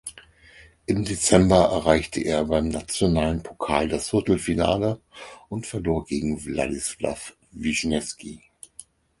[0.87, 4.99] Im Dezember erreichte er beim nationalen Pokal das Viertelfinale
[5.47, 8.39] und verlor gegen Wladyslaw Wyschnewskyj.